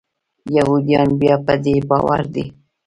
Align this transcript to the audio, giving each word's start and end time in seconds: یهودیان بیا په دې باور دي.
یهودیان 0.55 1.09
بیا 1.21 1.35
په 1.45 1.53
دې 1.63 1.75
باور 1.89 2.21
دي. 2.33 2.45